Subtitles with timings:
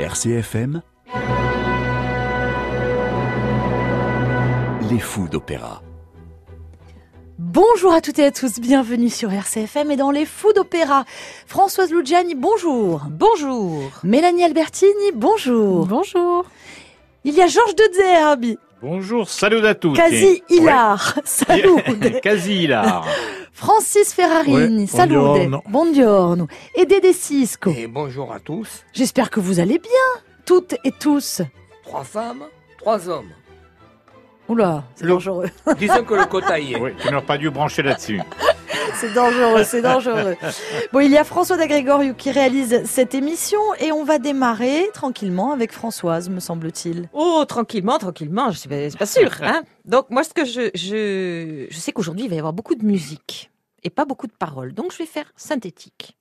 [0.00, 0.80] RCFM
[4.90, 5.82] Les fous d'opéra.
[7.38, 11.04] Bonjour à toutes et à tous, bienvenue sur RCFM et dans les fous d'opéra.
[11.46, 13.02] Françoise Lugiani, bonjour.
[13.10, 13.90] Bonjour.
[14.02, 15.84] Mélanie Albertini, bonjour.
[15.86, 16.46] Bonjour.
[17.24, 18.56] Il y a Georges de Zerbi.
[18.80, 19.92] Bonjour, salut à tous.
[19.92, 21.18] Quasi hilar.
[21.26, 21.82] Salut.
[22.22, 23.06] Quasi hilar.
[23.52, 25.62] Francis Ferrarini, Ouais, buongiorno.
[25.68, 26.46] Buongiorno.
[26.74, 27.70] Et Dédé Cisco.
[27.70, 28.84] Et bonjour à tous.
[28.92, 31.42] J'espère que vous allez bien, toutes et tous.
[31.82, 32.44] Trois femmes,
[32.78, 33.30] trois hommes.
[34.50, 35.46] Oula, c'est Le- dangereux.
[35.78, 36.80] Disons que le quota y est.
[36.80, 38.20] Oui, tu n'aurais pas dû brancher là-dessus.
[38.96, 40.36] C'est dangereux, c'est dangereux.
[40.92, 45.52] Bon, il y a François d'Agrégoriou qui réalise cette émission et on va démarrer tranquillement
[45.52, 47.08] avec Françoise, me semble-t-il.
[47.14, 49.30] Oh, tranquillement, tranquillement, je suis pas, c'est pas sûr.
[49.42, 52.74] Hein Donc moi, ce que je, je, je sais qu'aujourd'hui, il va y avoir beaucoup
[52.74, 53.50] de musique
[53.84, 54.74] et pas beaucoup de paroles.
[54.74, 56.16] Donc je vais faire synthétique.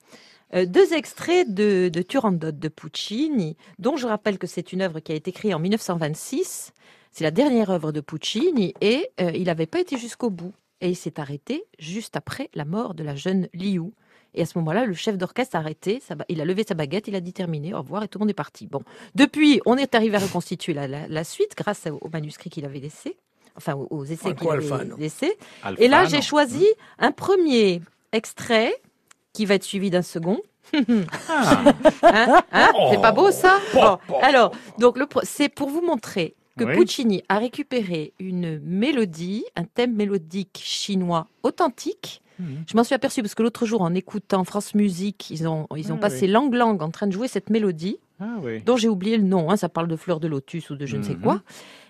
[0.53, 5.01] Euh, deux extraits de, de Turandot de Puccini, dont je rappelle que c'est une œuvre
[5.01, 6.71] qui a été créée en 1926.
[7.11, 10.53] C'est la dernière œuvre de Puccini et euh, il n'avait pas été jusqu'au bout.
[10.81, 13.91] Et il s'est arrêté juste après la mort de la jeune Liu.
[14.35, 17.15] Et à ce moment-là, le chef d'orchestre a arrêté, il a levé sa baguette, il
[17.15, 18.67] a dit terminé, au revoir, et tout le monde est parti.
[18.67, 18.81] Bon,
[19.15, 22.63] depuis, on est arrivé à reconstituer la, la- la suite grâce au, au manuscrit qu'il
[22.63, 23.17] avait laissé,
[23.57, 24.95] enfin aux, aux essais qu'il avait Alfano.
[24.97, 25.35] laissés.
[25.79, 26.65] Et là, j'ai choisi
[26.99, 27.81] un premier
[28.13, 28.73] extrait
[29.33, 30.39] qui va être suivi d'un second.
[31.27, 31.63] Ah,
[32.03, 33.59] Hein Hein C'est pas beau ça?
[33.73, 36.75] Bon, Alors, donc c'est pour vous montrer que Oui.
[36.75, 42.21] Puccini a récupéré une mélodie, un thème mélodique chinois authentique.
[42.39, 42.63] Mhm.
[42.67, 45.91] Je m'en suis aperçue parce que l'autre jour, en écoutant France Musique, ils ont, ils
[45.91, 46.31] ont Ah, passé oui.
[46.31, 48.61] langue langue en train de jouer cette mélodie ah oui.
[48.63, 50.95] dont j'ai oublié le nom, hein, ça parle de fleurs de lotus ou de je
[50.97, 51.21] ne sais Mhm.
[51.21, 51.41] quoi.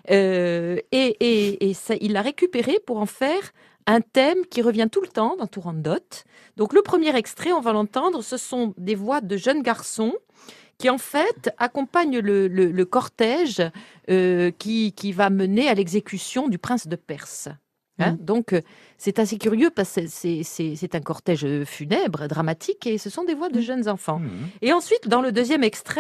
[0.10, 3.52] Euh, et et, et ça, il l'a récupéré pour en faire
[3.86, 6.24] un thème qui revient tout le temps dans Turandot.
[6.58, 10.14] Donc le premier extrait, on va l'entendre, ce sont des voix de jeunes garçons
[10.80, 13.62] qui en fait accompagnent le, le- le cortège
[14.10, 17.50] euh, qui, qui va mener à l'exécution du prince de Perse.
[18.02, 18.62] Hein, Donc euh,
[18.98, 23.50] c'est assez curieux parce que c'est- un cortège funèbre, dramatique, et ce sont des voix
[23.50, 24.20] de jeunes enfants.
[24.20, 24.30] Mhm.
[24.62, 26.00] Et ensuite, dans le deuxième extrait,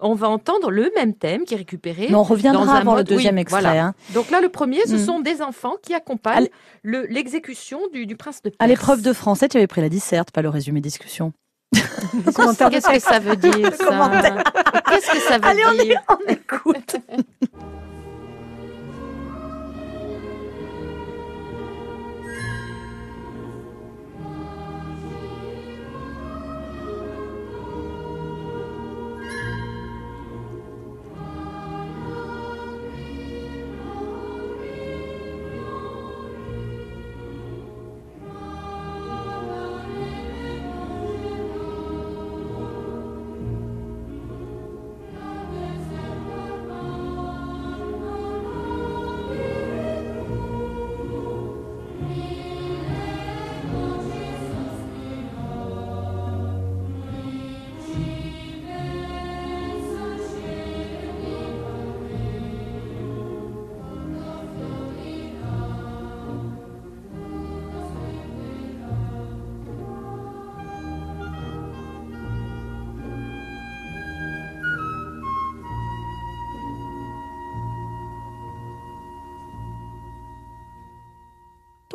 [0.00, 2.06] on va entendre le même thème qui est récupéré.
[2.08, 3.60] Mais on dans reviendra avant le oui, deuxième extrait.
[3.62, 3.80] voilà.
[3.86, 3.94] hein.
[4.12, 4.98] Donc là, le premier, ce Mm.
[4.98, 6.48] sont des enfants qui accompagnent
[6.82, 8.56] le- l'exécution du, du prince de Perse.
[8.58, 11.32] À l'épreuve de français, tu avais pris la disserte, pas le résumé discussion.
[11.72, 13.84] Qu'est-ce que ça veut dire, ça.
[14.88, 16.96] Qu'est-ce que ça veut Allez, on y- dire on écoute.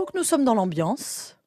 [0.01, 1.38] Donc nous sommes dans l'ambiance.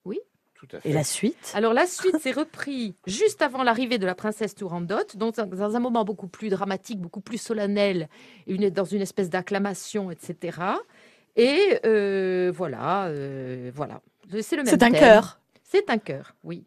[0.55, 0.89] Tout à fait.
[0.89, 1.53] Et la suite?
[1.55, 5.77] Alors la suite, c'est repris juste avant l'arrivée de la princesse Turandot, donc dans- dans
[5.77, 8.09] un moment beaucoup plus dramatique, beaucoup plus solennel,
[8.47, 10.59] une, dans une espèce d'acclamation, etc.
[11.37, 14.01] Et euh, voilà, euh, voilà.
[14.41, 15.41] C'est le même C'est un chœur.
[15.65, 16.65] C'est un cœur, oui.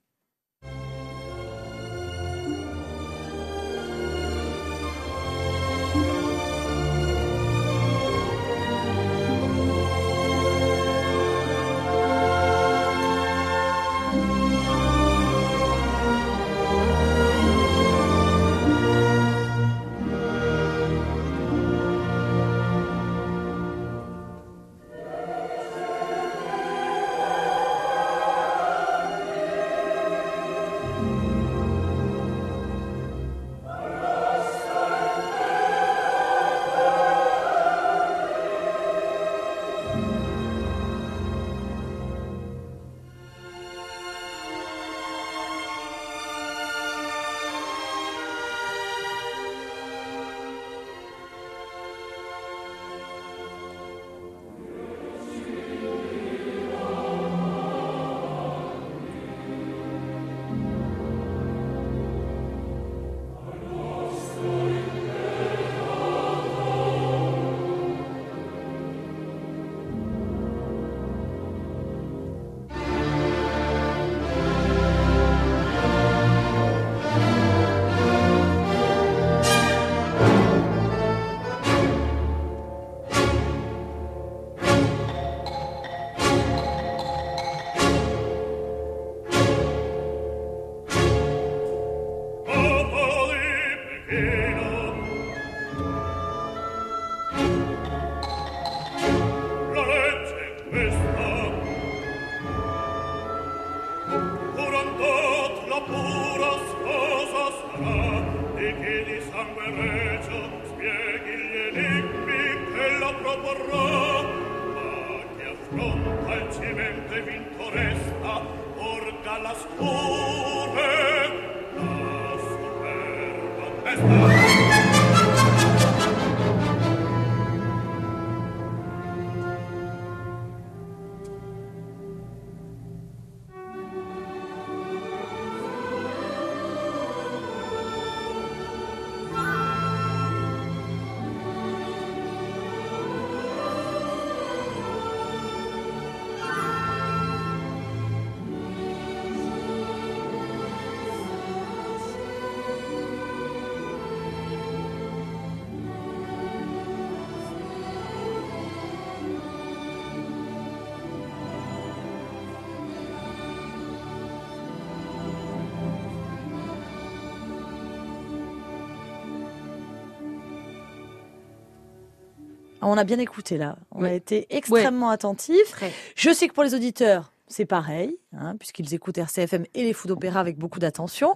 [172.89, 173.77] On a bien écouté là.
[173.91, 175.75] On a été extrêmement attentifs.
[176.15, 180.07] Je sais que pour les auditeurs, c'est pareil, hein, puisqu'ils écoutent RCFM et les fous
[180.07, 181.35] d'opéra avec beaucoup d'attention.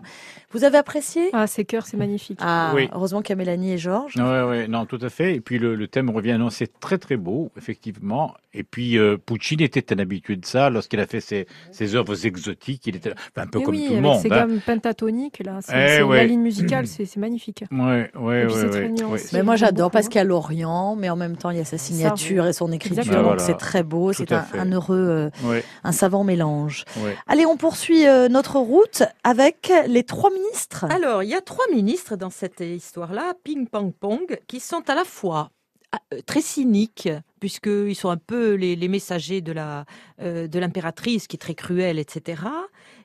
[0.52, 2.40] Vous avez apprécié Ah, ces chœurs, c'est magnifique.
[2.42, 2.90] Ah, Oui.
[2.94, 4.16] heureusement qu'il y a Mélanie et Georges.
[4.18, 5.36] Ouais, ouais, non, tout à fait.
[5.36, 8.34] Et puis le, le thème revient, non, c'est très très beau, effectivement.
[8.54, 12.26] Et puis euh, Puccini était un habitué de ça lorsqu'il a fait ses, ses œuvres
[12.26, 12.86] exotiques.
[12.88, 14.20] Il était enfin, un peu Mais comme oui, tout le monde.
[14.22, 14.36] ces hein.
[14.48, 16.18] gammes pentatoniques, là, c'est Eh c'est- ouais.
[16.18, 17.64] la ligne musicale, c'est c'est magnifique.
[17.70, 18.90] C'est très ouais.
[18.90, 19.30] nuancé.
[19.34, 20.10] Mais moi j'adore parce hein.
[20.10, 22.72] qu'il y a l'Orient, mais en même temps il y a sa signature et son
[22.72, 23.24] écriture, Exactement.
[23.30, 23.44] donc Voilà.
[23.54, 26.84] c'est très beau, c'est un, heureux, euh, un savant mélange.
[26.98, 27.18] Ouais.
[27.28, 30.86] Allez, on poursuit euh, notre route avec les trois ministres.
[30.90, 34.96] Alors, il y a trois ministres dans cette histoire-là, ping pong pong, qui sont à
[34.96, 35.52] la fois
[35.94, 37.10] ah, euh, très cyniques,
[37.42, 39.86] puisqu'ils sont un peu les, les messagers de la
[40.22, 42.44] euh, de l'impératrice, qui est très cruelle, etc.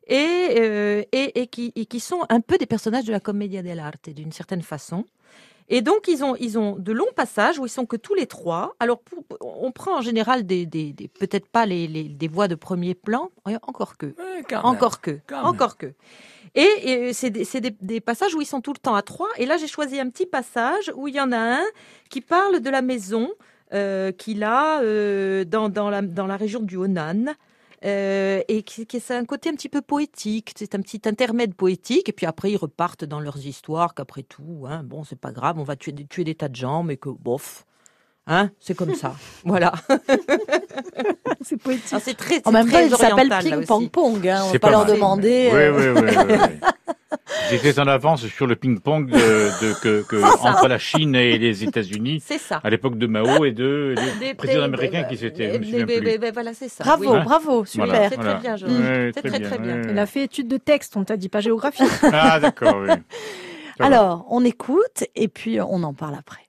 [0.07, 3.63] Et, euh, et, et qui, et qui sont un peu des personnages de la commedia
[3.63, 5.05] dell'arte, d'une certaine façon.
[5.69, 8.27] Et donc, ils ont, ils ont de longs passages où ils sont que tous les
[8.27, 8.75] trois.
[8.79, 12.47] Alors, pour- on prend en général des, des, des- peut-être pas les, les- des voix
[12.49, 13.31] de premier plan,
[13.63, 14.07] encore que.
[14.07, 14.65] Ouais, quand même.
[14.67, 15.45] Encore que, même.
[15.45, 15.93] encore que.
[16.55, 16.63] Et,
[17.09, 19.29] et c'est des, c'est des- des passages où ils sont tout le temps à trois.
[19.39, 21.65] Et là, j'ai choisi un petit passage où il y en a un
[22.11, 23.31] qui parle de la maison
[23.75, 27.35] euh, qu'il a euh, dans, dans, la, dans la région du Honan.
[27.85, 31.55] Euh, et qui, qui c'est un côté un petit peu poétique, c'est un petit intermède
[31.55, 35.33] poétique, et puis après ils repartent dans leurs histoires qu'après tout, hein, bon c'est pas
[35.33, 37.67] grave, on va tuer, tuer des tas de gens, mais que bof,
[38.27, 39.15] hein, c'est comme ça,
[39.45, 39.73] voilà.
[41.43, 41.85] C'est poétique.
[41.93, 43.67] Alors, c'est très, En même temps, très il s'appelle oriental, là Ping.
[43.67, 44.27] Pong Pong.
[44.29, 44.41] Hein.
[44.43, 45.49] On va pas pas leur demander.
[45.53, 47.19] Oui, euh, oui, oui, oui, oui.
[47.51, 51.63] J'étais en avance sur le ping-pong de, de- que, que- entre la Chine et les
[51.63, 52.61] États-Unis C'est ça.
[52.65, 56.33] à l'époque de Mao et de des Des- présidents des- américains des- qui s'étaient.
[56.33, 56.83] Voilà, c'est ça.
[56.83, 57.21] Bravo, oui.
[57.25, 57.87] bravo, super.
[57.87, 58.35] Voilà, C'est voilà.
[58.35, 58.55] très bien.
[58.57, 59.83] Ouais, C'est très, très bien.
[59.89, 61.85] Elle a fait étude de texte, on t'a dit pas géographie.
[62.03, 62.91] Ah, d'accord, oui.
[63.79, 66.41] Alors, on écoute et puis on en parle après.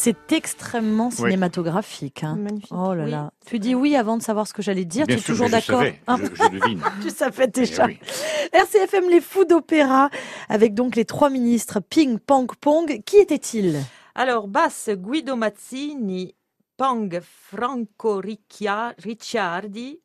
[0.00, 1.14] C'est extrêmement Oui.
[1.16, 2.22] cinématographique.
[2.22, 2.36] hein.
[2.36, 2.70] Magnifique.
[2.72, 3.32] Oh là Oui, là.
[3.44, 5.06] Tu dis oui avant de savoir ce que j'allais dire.
[5.06, 6.80] Bien tu es sûr, toujours d'accord hein je, je devine.
[7.02, 7.86] Tu savais Eh déjà.
[7.86, 7.98] oui.
[8.52, 10.08] RCFM Les Fous d'Opéra
[10.48, 13.02] avec donc les trois ministres Ping, Pong, Pong.
[13.04, 13.82] Qui étaient-ils
[14.14, 16.32] Alors, basse Guido Mazzini,
[16.76, 20.00] Pong Franco Riccia- Ricciardi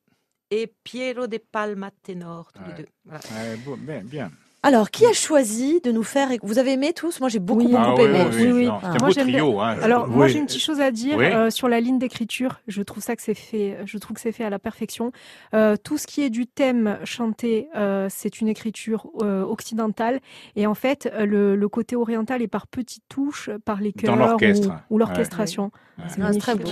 [0.49, 2.67] et Piero De Palma ténor, tous Ouais.
[2.77, 2.89] les deux.
[3.05, 3.21] Voilà.
[3.31, 4.31] Ouais, bon, bien, bien.
[4.65, 6.29] Alors, qui a choisi de nous faire...
[6.41, 7.19] Vous avez aimé tous?
[7.19, 7.67] Moi, j'ai beaucoup, Oui.
[7.67, 8.25] beaucoup Ah aimé.
[8.31, 8.79] oui, oui, Ah.
[8.81, 9.59] un Moi, beau j'aime trio.
[9.59, 9.75] Hein.
[9.81, 11.25] Alors moi j'ai une petite chose à dire Oui.
[11.25, 12.61] euh, sur la ligne d'écriture.
[12.67, 13.77] Je trouve ça que c'est fait.
[13.85, 15.11] Je trouve que c'est fait à la perfection.
[15.53, 20.21] Euh, tout ce qui est du thème chanté, euh, c'est une écriture euh, occidentale
[20.55, 24.15] et en fait euh, le, le côté oriental est par petites touches, par les Dans
[24.15, 24.69] chœurs l'orchestre.
[24.89, 25.65] ou, ou l'orchestration.
[25.97, 26.05] Ouais.
[26.07, 26.69] C'est Ah, c'est très beau.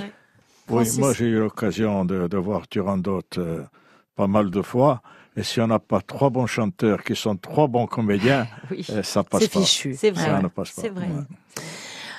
[0.69, 3.63] Oui, moi j'ai eu l'occasion de, de voir Turandot euh,
[4.15, 5.01] pas mal de fois.
[5.37, 9.01] Et si on n'a pas trois bons chanteurs qui sont trois bons comédiens, Oui, euh,
[9.03, 9.59] ça passe C'est pas.
[9.61, 9.95] fichu.
[9.97, 10.23] c'est vrai.
[10.25, 10.81] Ça ne passe pas.
[10.81, 11.05] C'est vrai.
[11.07, 11.63] Ouais.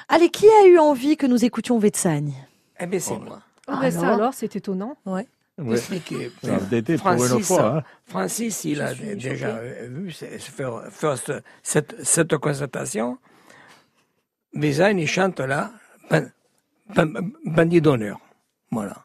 [0.09, 2.33] Allez, qui a eu envie que nous écoutions Vetsagne
[2.81, 3.23] Eh bien, c'est Oh.
[3.25, 3.41] moi.
[3.69, 4.97] Ah, ben ça Alors c'est étonnant.
[5.07, 5.23] Oui.
[5.71, 6.33] Expliquez.
[6.43, 7.77] Ça, Dédé, pour une Francis, fois.
[7.79, 7.83] hein.
[8.07, 9.87] Francis, il Je a déjà choquée.
[9.89, 13.19] vu c'est- c'est faire, faire ce- cette, cette constatation.
[14.55, 15.71] Bézagne, il chante là,
[16.11, 16.27] ban-
[16.95, 18.19] ban- bandit d'honneur.
[18.71, 18.97] Voilà.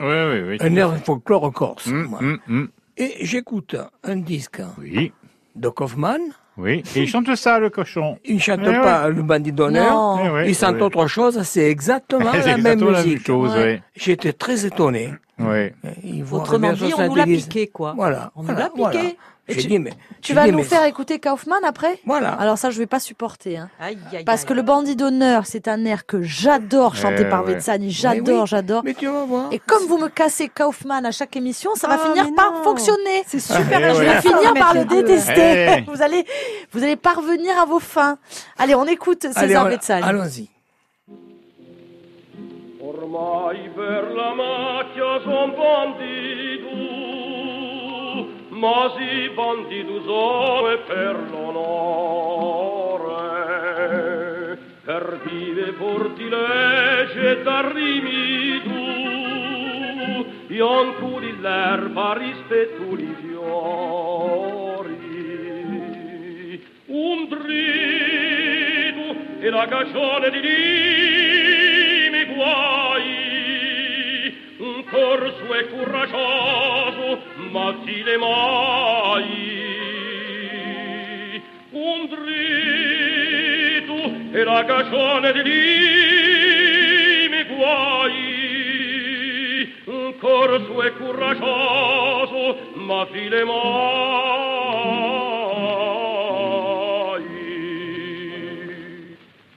[0.00, 0.56] Oui, oui, oui.
[0.60, 1.86] Un air folklore corse.
[1.88, 2.26] Hum, voilà.
[2.26, 2.68] hum, hum.
[2.96, 5.12] Et j'écoute un disque Oui,
[5.54, 6.20] de Kaufmann.
[6.56, 6.82] oui.
[6.94, 8.18] Et il chante ça, le cochon.
[8.24, 9.92] Il ne chante Eh pas le bandit d'honneur.
[9.92, 10.18] Non.
[10.24, 10.82] Eh ouais, Il chante ouais.
[10.82, 11.42] autre chose.
[11.42, 13.26] C'est exactement la même exactement la même musique.
[13.26, 13.82] chose, Ouais.
[13.94, 15.12] J'étais très étonné.
[15.38, 15.46] oui.
[15.84, 15.90] Oui.
[16.02, 17.42] Il voit Autrement bien dit, on nous l'a 70.
[17.44, 17.92] piqué, quoi.
[17.96, 18.32] Voilà.
[18.34, 18.80] On nous voilà, l'a piqué.
[18.80, 19.08] voilà.
[19.48, 19.90] Et tu- dit, mais,
[20.22, 22.00] Tu j'ai vas dit, nous mais- faire écouter Kaufmann après?
[22.04, 22.30] Voilà.
[22.30, 23.58] Alors ça, je vais pas supporter.
[23.58, 23.70] Hein.
[23.80, 24.46] Aïe, aïe, Parce aïe.
[24.48, 27.54] que le bandit d'honneur, c'est un air que j'adore chanter Eh par ouais.
[27.54, 27.86] Vetsagne.
[27.88, 28.46] J'adore, oui.
[28.48, 28.82] j'adore.
[28.84, 29.52] Mais tu vas voir.
[29.52, 32.62] Et comme vous me cassez Kaufmann à chaque émission, ça va Ah, finir par non.
[32.64, 33.22] fonctionner.
[33.26, 33.78] C'est super.
[33.80, 34.04] Eh Je ouais.
[34.14, 35.66] vais finir par le détester.
[35.78, 35.80] Eh.
[35.90, 36.26] Vous allez,
[36.72, 38.18] vous allez parvenir à vos fins.
[38.58, 40.02] Allez, on écoute César Vetsagne.
[40.02, 40.48] Allons-y.
[42.80, 46.74] Ormai per la macchia son bandido,
[48.56, 51.68] ma si bandido sono e per l'onore,
[54.82, 58.70] per vive fortilege e d'arrimido,
[60.48, 64.94] ion tu di l'erba rispetto li fiori.
[66.86, 73.34] Un drido e la cagione di limi guai,
[74.58, 76.85] un corso e coraggioso,
[77.50, 79.64] ma zile mai.
[81.70, 83.96] Un drido
[84.32, 93.64] e la cagione di limi guai, un corso e coraggioso, ma file mai.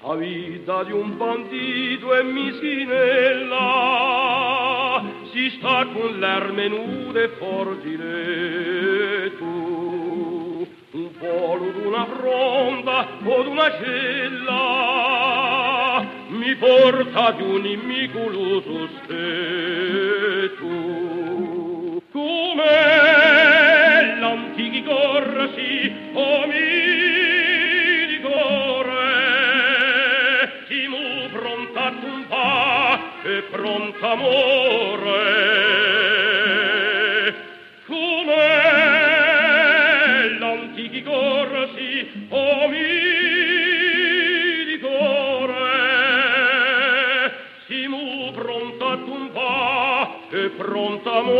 [0.01, 3.57] La vita di un bandito è mischinella,
[5.31, 8.67] si sta con l'erme nude e forgiletto.
[10.91, 15.19] Un polo d'una fronda o d'una cella
[16.29, 20.67] mi porta di un immicoloso stetto.
[22.11, 22.65] Come
[24.19, 29.03] l'antichi corsi, o mi rigore,
[30.67, 34.48] chi mu pronta a tumba e pronta amore.
[50.29, 51.39] e pronta amore.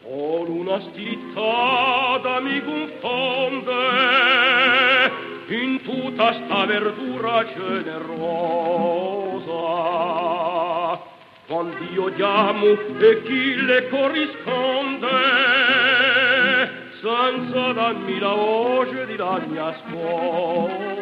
[0.00, 3.72] Sol una slitta mi confonde,
[5.48, 8.30] in tutta sta verdura generosa.
[11.46, 15.08] Qual io chiamo e chi le corrisponde
[17.02, 21.01] senza dammi la voce di la mia scuola.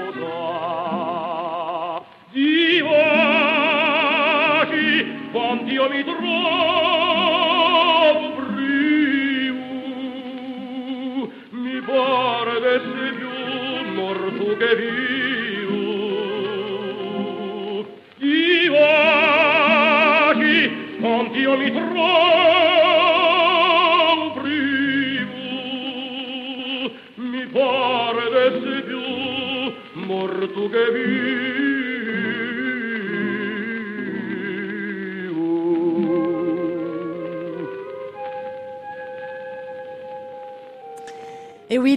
[5.81, 6.20] Io mi trovo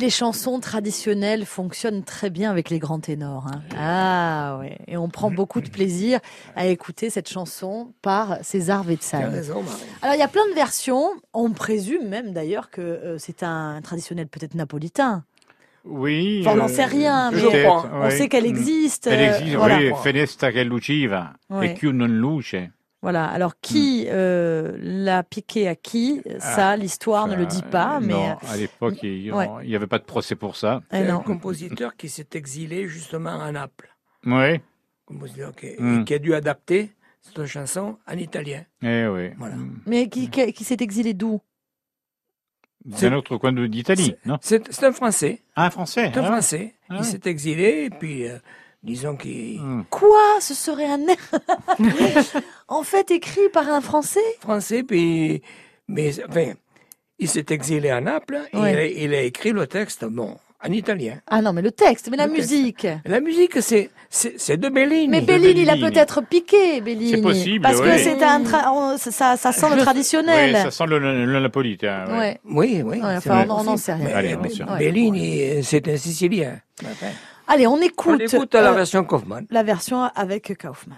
[0.04, 3.48] les chansons traditionnelles fonctionnent très bien avec les grands ténors.
[3.48, 3.62] hein.
[3.78, 6.20] Ah ouais, et on prend beaucoup de plaisir
[6.58, 9.00] à écouter cette chanson par César Marie.
[10.02, 11.10] Alors il y a plein de versions.
[11.34, 15.24] On présume même d'ailleurs que euh, c'est un traditionnel peut-être napolitain.
[15.86, 16.42] Oui.
[16.42, 17.90] Enfin, on n'en euh, sait rien, mais je crois.
[17.94, 18.18] on oui.
[18.18, 18.56] sait qu'elle Mm.
[18.58, 19.08] existe.
[19.08, 19.78] Elle euh, existe, voilà.
[19.78, 19.92] oui.
[20.04, 21.72] Fenesta che luciva Ouais.
[21.72, 22.56] e chiù non luce.
[23.04, 23.26] Voilà.
[23.28, 23.56] Alors Mm.
[23.62, 26.22] qui euh, l'a piqué à qui?
[26.40, 29.76] Ça, l'histoire ne le dit pas, Euh, mais non, à l'époque, il n'y Ouais.
[29.76, 30.82] avait pas de procès pour ça.
[30.92, 33.90] eh C'est un compositeur qui s'est exilé justement à Naples.
[34.26, 34.62] Oui.
[35.06, 36.06] Compositeur qui, Mm.
[36.06, 38.64] qui a dû adapter cette chanson en italien.
[38.82, 39.32] Eh oui.
[39.38, 39.56] Voilà.
[39.86, 41.42] Mais qui, qui, qui s'est exilé d'où?
[42.96, 44.38] C'est- D'un autre coin d'Italie, non?
[44.42, 45.42] C'est un Français.
[45.56, 46.10] Ah, un Français.
[46.14, 46.28] C'est un ah.
[46.28, 46.74] Français.
[46.90, 47.04] Ah il ouais.
[47.04, 48.38] s'est exilé et puis, euh,
[48.84, 49.60] disons qu'il...
[49.62, 49.84] Hmm.
[49.90, 50.38] Quoi?
[50.40, 51.00] Ce serait un
[52.68, 54.20] en fait écrit par un Français?
[54.40, 55.42] Français, puis...
[55.88, 56.54] Mais, enfin,
[57.20, 58.72] il s'est exilé à Naples et Ouais.
[58.74, 61.20] il, a, il a écrit le texte, bon, en italien.
[61.28, 62.52] Ah non, mais le texte, mais la texte.
[62.52, 62.88] musique.
[63.06, 65.10] La musique, c'est c'est c'est de Bellini.
[65.10, 65.92] Mais de Bellini, il a Bellini.
[65.92, 67.12] peut-être piqué, Bellini.
[67.12, 70.56] C'est possible, Parce que c'est un tra- on- ça, ça sent le traditionnel.
[70.56, 72.06] Oui, ça sent le, le, le napolitain.
[72.08, 72.18] ouais.
[72.18, 72.40] Ouais.
[72.46, 73.02] Oui, oui.
[73.02, 74.06] Ouais, enfin, on- on n'en sait rien.
[74.06, 74.38] Mais, Allez.
[74.80, 76.60] Bellini, c'est un Sicilien.
[76.82, 77.08] Enfin,
[77.48, 79.46] Allez, on on écoute, écoute la euh, version Kaufmann.
[79.50, 80.98] la version avec Kaufmann.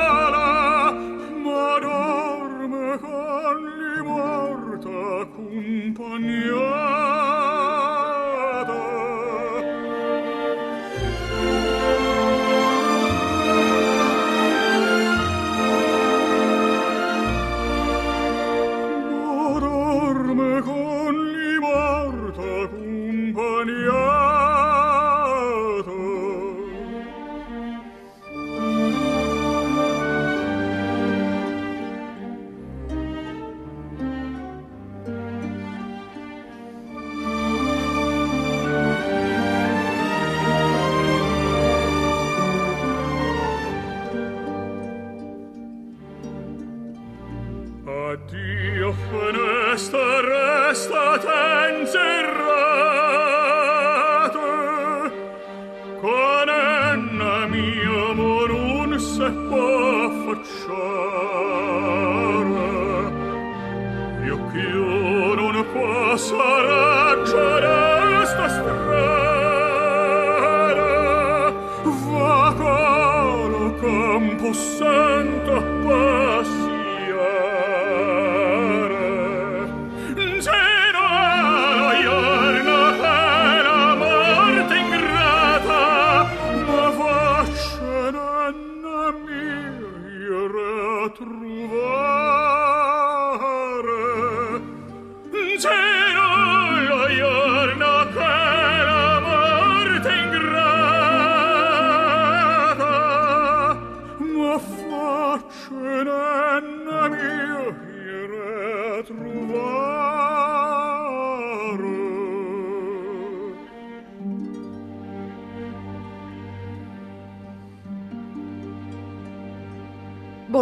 [95.61, 96.00] changing.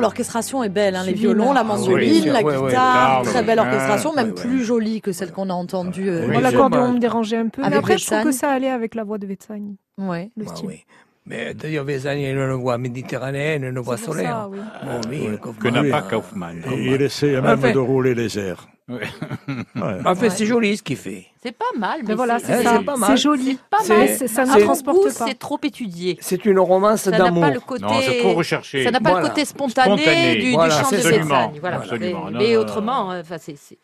[0.10, 3.44] L'orchestration est belle, hein, les violons, la Ah mandoline, oui, la ouais, ouais, guitare, très
[3.44, 6.10] belle orchestration, même plus jolie que celle qu'on a entendue.
[6.10, 8.96] euh, Bon, L'accordéon me dérangeait un peu, mais après, je trouve que ça allait avec
[8.96, 10.32] la voix de Vetsani, ouais.
[10.36, 10.68] le Ah style.
[10.68, 10.84] oui.
[11.26, 14.30] Mais d'ailleurs, Vézani a une voix méditerranéenne, une voix solaire.
[14.30, 14.58] ça, oui.
[14.84, 16.02] Bon, oui, Que n'a pas.
[16.02, 16.64] Kaufmann.
[16.76, 17.72] Il essayait même Enfin.
[17.72, 18.68] de rouler les airs.
[18.90, 19.02] Ouais.
[20.06, 20.30] En fait, Ouais.
[20.32, 21.28] c'est joli ce qu'il fait.
[21.44, 22.78] C'est pas mal, mais Mais voilà, c'est c'est ça.
[22.80, 23.10] c'est pas mal.
[23.12, 23.60] C'est joli.
[23.70, 24.10] pas mal.
[24.10, 25.10] C'est- ça ne transporte pas.
[25.28, 26.18] c'est trop étudié.
[26.22, 27.44] C'est une romance Ça n'a d'amour.
[27.44, 27.84] pas le côté.
[27.84, 28.84] Non, c'est trop recherché.
[28.84, 29.24] Ça n'a pas Voilà.
[29.26, 30.36] le côté spontané, Spontané.
[30.36, 31.54] du, du Voilà, chant de absolument.
[31.60, 31.76] Voilà.
[31.78, 32.26] Absolument.
[32.26, 33.78] Mais, Non, mais non, autrement, euh, enfin, c'est, c'est-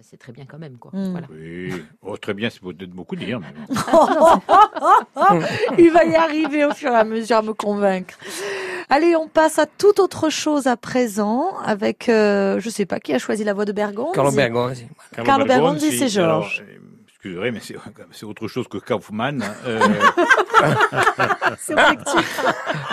[0.00, 0.90] c'est très bien quand même, quoi.
[0.94, 1.10] Mm.
[1.10, 1.26] Voilà.
[1.30, 1.72] Oui.
[2.02, 3.40] Oh, très bien, c'est peut-être beaucoup dire.
[3.40, 3.46] Mais.
[5.78, 8.14] Il va y arriver au fur et à mesure à me convaincre.
[8.90, 13.12] Allez, on passe à toute autre chose à présent avec, euh, je sais pas qui
[13.14, 14.12] a choisi la voix de Bergonzi.
[14.14, 14.86] Carlo Bergonzi.
[15.24, 16.62] Carlo Bergonzi, c'est Georges.
[16.68, 17.60] euh, Excusez, mais
[18.12, 19.42] c'est autre chose que Kaufmann.
[19.42, 19.54] hein.
[19.66, 19.80] Euh,
[21.58, 22.44] C'est objectif.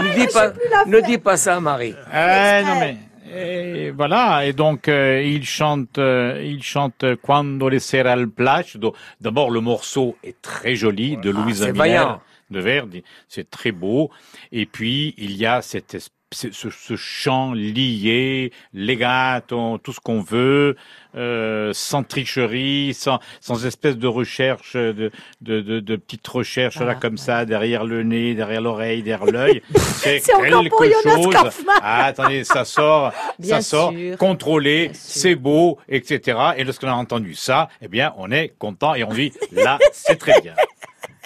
[0.02, 0.54] Ne dis pas,
[0.86, 1.96] ne dis pas ça, Marie.
[2.12, 2.98] Ah, non mais
[3.32, 8.96] et voilà et donc euh, il chante euh, il chante Quando le sera al placido.
[9.22, 12.22] D'abord le morceau est très joli de Louise vaillant.
[12.52, 14.10] De Verdi, c'est très beau
[14.52, 15.98] et puis il y a cette
[16.32, 20.76] ce, ce- chant lié, legato, tout ce qu'on veut,
[21.16, 25.10] euh, sans tricherie, sans, sans espèce de recherche, de,
[25.42, 29.64] de, de, de petites recherches là comme ça, derrière le nez, derrière l'oreille, derrière l'œil.
[29.76, 31.34] C'est pour quelque chose.
[31.82, 34.16] Ah, attendez, ça sort, Bien ça sort, sûr.
[34.18, 36.38] contrôlé, c'est beau, etc.
[36.58, 40.18] Et lorsqu'on a entendu ça, eh bien, on est content et on dit, là, c'est
[40.18, 40.54] très bien.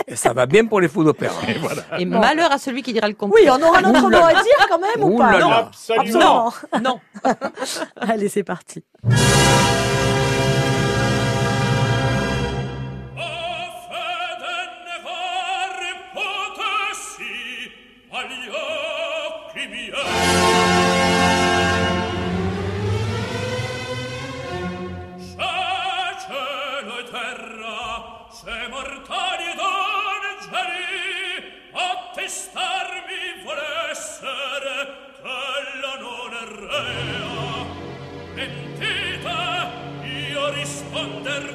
[0.08, 1.36] Et ça va bien pour les fous d'opéra.
[1.48, 1.84] Et voilà.
[2.00, 3.42] Et malheur à celui qui dira le contraire.
[3.44, 5.72] Oui, on aura notre mot à dire quand même ou pas là.
[5.98, 6.54] Absolument.
[6.84, 7.00] Non.
[7.98, 8.84] Allez, c'est parti.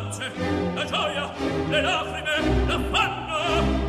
[0.00, 0.32] speranze,
[0.74, 1.30] la gioia,
[1.68, 3.79] le lacrime, l'affanno,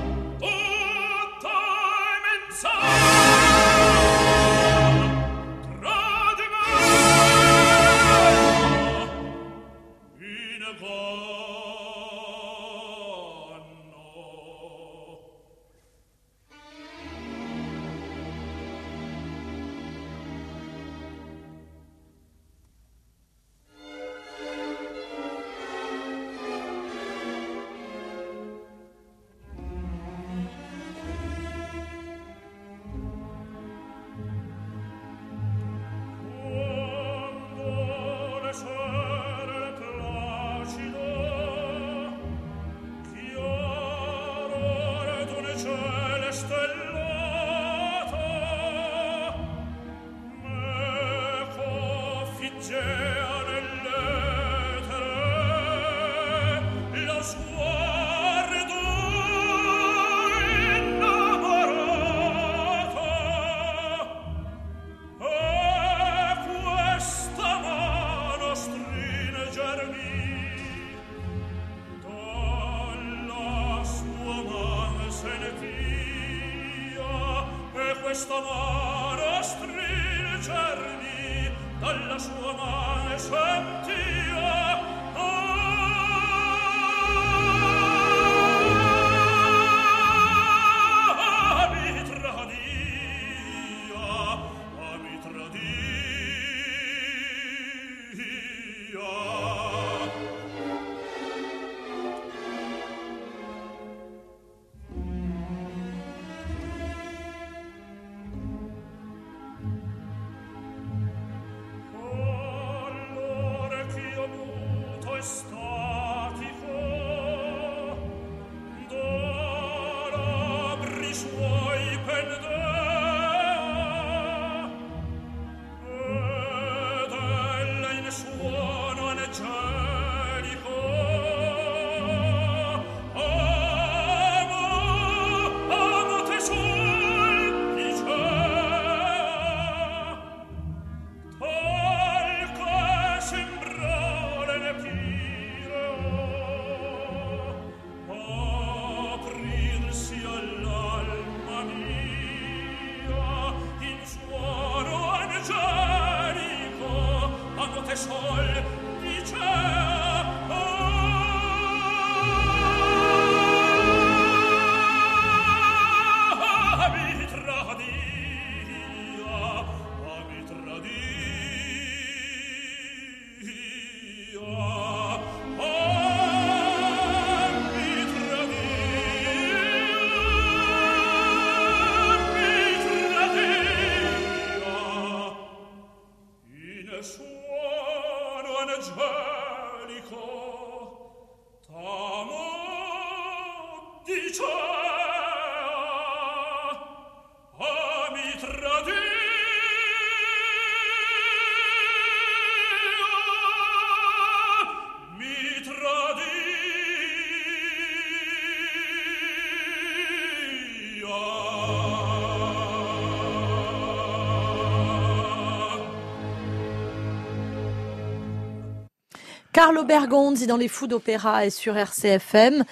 [219.61, 222.63] Carlo Bergonzi dans les fous d'opéra et sur RCFM.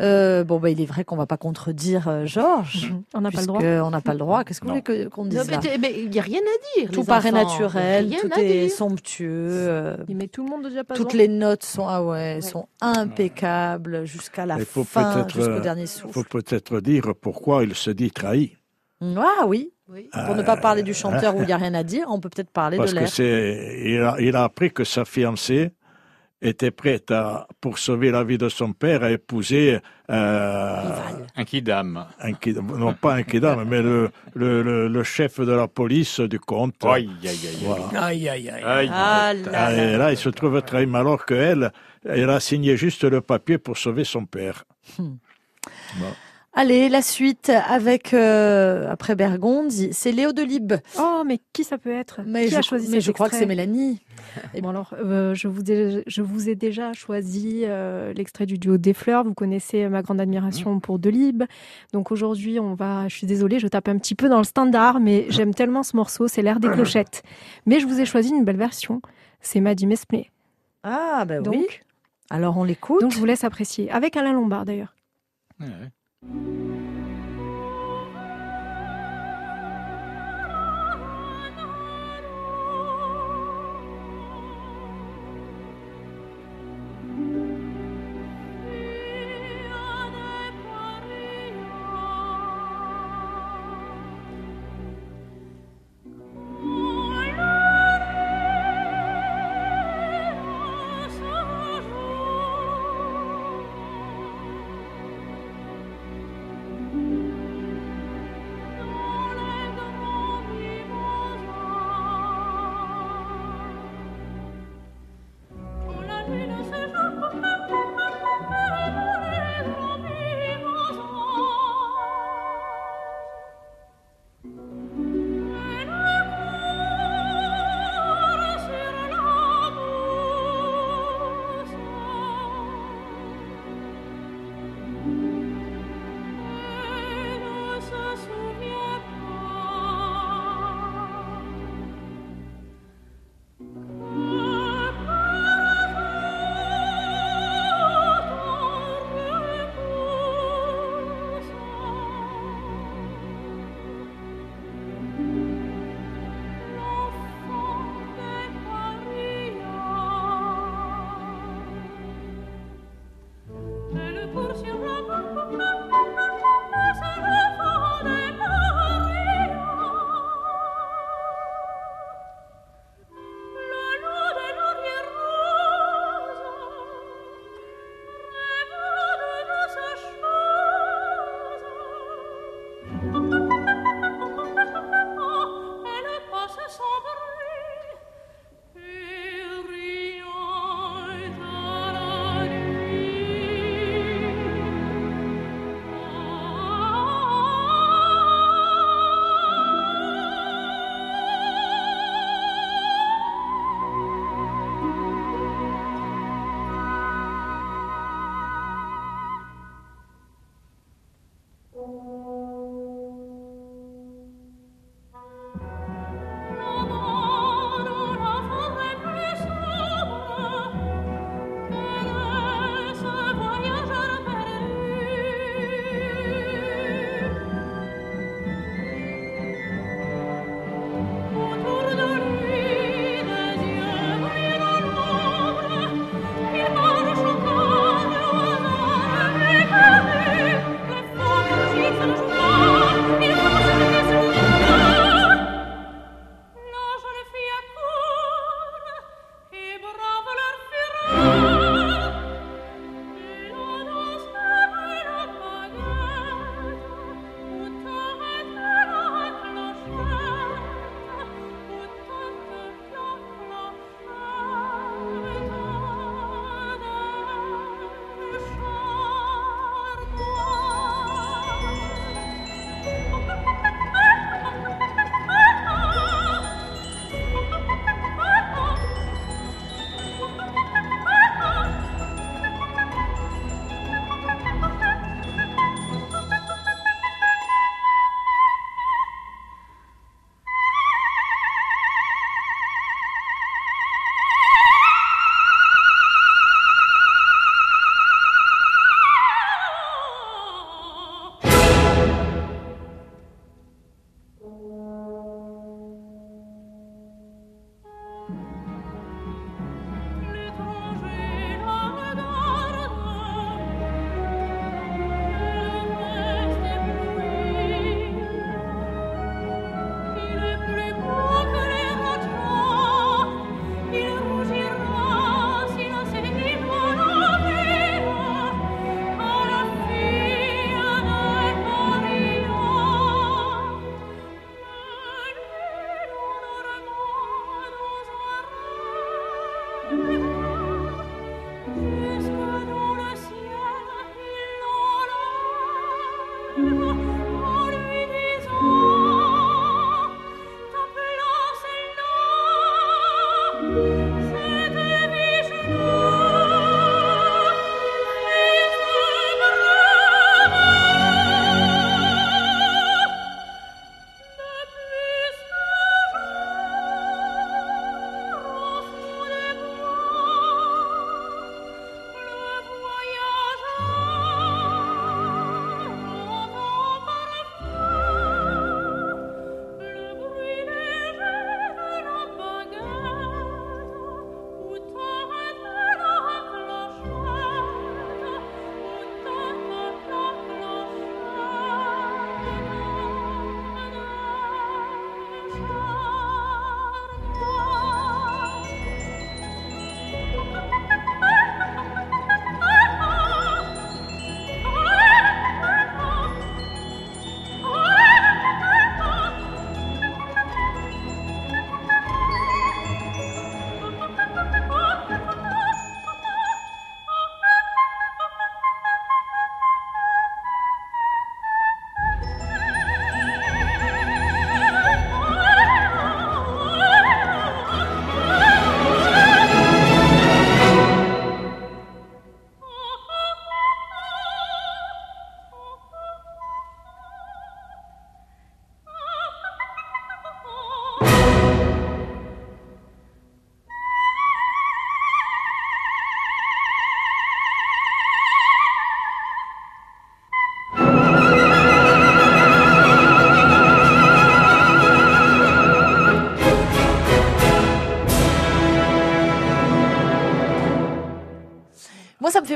[0.00, 2.90] Euh, bon, bah, il est vrai qu'on va pas contredire euh, Georges.
[3.12, 3.62] On n'a pas le droit.
[3.62, 4.44] On n'a pas le droit.
[4.44, 5.46] Qu'est-ce que vous voulez qu'on dise
[5.94, 6.90] il n'y a rien à dire.
[6.90, 7.60] Tout paraît enfants.
[7.60, 8.70] naturel, Rien tout à est dire.
[8.70, 9.46] somptueux.
[9.50, 11.02] euh, Il met tout le monde au diapason.
[11.02, 15.60] toutes les notes sont ah ouais, sont impeccables jusqu'à la Il faut fin, peut-être, jusqu'au
[15.60, 16.14] dernier Il souffle.
[16.14, 18.56] faut peut-être dire pourquoi il se dit trahi.
[19.02, 19.70] Ah oui.
[19.90, 20.08] Oui.
[20.26, 22.28] Pour ne pas parler du chanteur où il n'y a rien à dire, on peut
[22.28, 24.14] peut-être parler Parce de l'air.
[24.18, 25.70] il il a appris que sa fiancée
[26.40, 30.82] était prête à, pour sauver la vie de son père, à épouser euh,
[31.36, 32.06] Un kidam.
[32.20, 32.32] un
[32.78, 36.84] non pas un kidam, mais le, le, le, le chef de la police du comte.
[36.84, 37.58] Aïe, aïe, aïe.
[37.62, 38.04] Voilà.
[38.04, 38.62] Aïe, aïe, aïe.
[38.64, 38.90] Aïe.
[38.92, 39.84] Ah là Ah, là.
[39.94, 41.72] et là, il se trouve trahi, alors qu'elle,
[42.04, 44.64] elle a signé juste le papier pour sauver son père.
[46.60, 50.72] Allez, la suite avec euh, après Bergondi, c'est Léo Delibes.
[50.98, 52.22] Oh, mais qui ça peut être?
[52.26, 54.00] Mais Qui je, a choisi mais cet je crois que c'est Mélanie.
[54.54, 58.58] Et bon alors, euh, je, vous ai, je vous ai déjà choisi euh, l'extrait du
[58.58, 59.22] duo des fleurs.
[59.22, 61.44] Vous connaissez ma grande admiration pour Delibes.
[61.92, 63.06] Donc aujourd'hui, on va.
[63.06, 65.94] Je suis désolée, je tape un petit peu dans le standard, mais j'aime tellement ce
[65.94, 66.26] morceau.
[66.26, 67.22] C'est l'air des clochettes.
[67.66, 69.00] Mais je vous ai choisi une belle version.
[69.40, 70.32] C'est Maddy Mesplé.
[70.82, 71.68] Ah ben Donc, oui.
[72.30, 73.00] Alors on l'écoute.
[73.00, 74.96] donc je vous laisse apprécier avec Alain Lombard d'ailleurs.
[75.60, 75.90] Ouais, ouais.
[76.22, 76.97] Música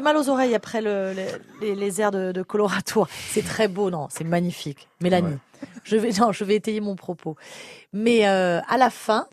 [0.03, 3.07] mal aux oreilles après le- le- les, les airs de, de Colorado.
[3.31, 4.89] C'est très beau, non, c'est magnifique.
[5.01, 5.37] Mélanie,
[5.85, 7.37] je vais, non, je vais étayer mon propos.
[7.93, 9.27] Mais euh, à la fin,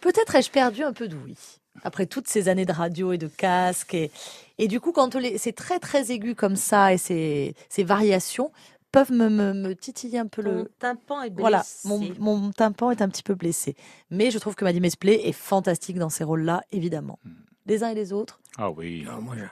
[0.00, 1.36] peut-être ai-je perdu un peu d'ouïe
[1.82, 4.10] après toutes ces années de radio et de casque et,
[4.58, 8.50] et du coup quand c'est très très aigu comme ça et ces, ces variations
[8.92, 11.40] peuvent me, me, me titiller un peu Ton le tympan est blessé.
[11.40, 13.76] voilà mon, mon tympan est un petit peu blessé
[14.10, 17.18] mais je trouve que Maddy Mesplé est fantastique dans ces rôles-là évidemment
[17.66, 19.06] les uns et les autres Ah oui.
[19.08, 19.44] Ah, moi, je-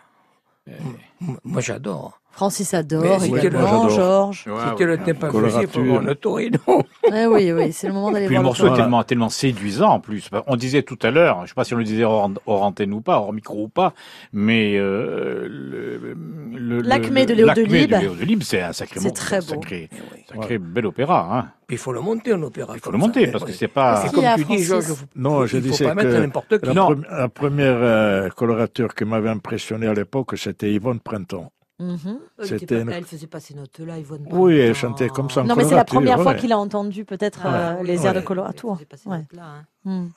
[1.21, 2.21] M- moi, j'adore.
[2.39, 3.91] Francis adore Mais également j'adore.
[3.91, 4.99] Georges Ouais, C'était le ouais.
[5.05, 6.59] thème pas pour voir le Torino.
[7.13, 9.29] Eh oui oui c'est le moment d'aller Puis le voir morceau est le tellement, tellement
[9.29, 10.29] séduisant en plus.
[10.47, 12.63] On disait tout à l'heure, je ne sais pas si on le disait hors, hors
[12.63, 13.93] antenne ou pas, hors micro ou pas,
[14.33, 16.15] mais euh, le,
[16.57, 18.43] le- L'acmé le- de Léo l'acmé Delibes.
[18.45, 19.47] C'est un sacré, C'est morceau, très un beau.
[19.63, 20.25] sacré, Eh oui.
[20.33, 21.29] sacré bel opéra.
[21.33, 21.49] Hein.
[21.71, 22.75] Il faut le monter en opéra.
[22.77, 23.97] Il faut le monter parce que c'est pas.
[23.97, 25.95] C'est Qui comme a tu dis, Francis Georges, faut- Non, je il faut disais pas
[25.95, 26.67] mettre que n'importe qui.
[26.67, 26.87] La, Non.
[26.91, 31.51] premi- la première euh, colorature qui m'avait impressionné à l'époque, c'était Yvonne Printemps.
[31.81, 32.19] Mhm.
[32.39, 34.27] Elle, C'était une- elle faisait pas ces notes-là, Yvonne.
[34.33, 36.39] Oui, elle chantait comme ça en non mais c'est la première fois ouais.
[36.39, 38.25] qu'il a entendu peut-être euh, les airs de Ouais.
[38.25, 39.19] Colorado pas ces Ouais.
[39.19, 39.65] notes-là, hein.
[39.85, 40.09] Hmm.